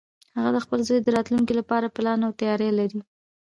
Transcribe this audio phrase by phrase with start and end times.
[0.37, 2.99] هغه د خپل زوی د راتلونکې لپاره پلان او تیاری لري